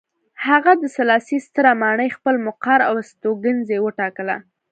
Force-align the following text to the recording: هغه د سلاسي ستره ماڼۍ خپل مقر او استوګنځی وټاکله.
هغه 0.47 0.71
د 0.81 0.83
سلاسي 0.95 1.37
ستره 1.47 1.71
ماڼۍ 1.81 2.09
خپل 2.17 2.35
مقر 2.47 2.79
او 2.89 2.93
استوګنځی 3.01 3.77
وټاکله. 3.81 4.35